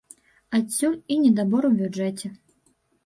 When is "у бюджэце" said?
1.69-2.27